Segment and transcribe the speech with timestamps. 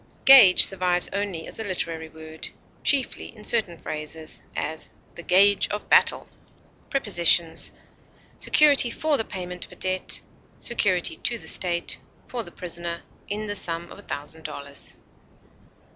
[0.25, 2.49] Gage survives only as a literary word,
[2.83, 6.27] chiefly in certain phrases; as, "the gage of battle."
[6.89, 7.71] Prepositions:
[8.39, 10.19] Security for the payment of a debt;
[10.57, 14.97] security to the state, for the prisoner, in the sum of a thousand dollars.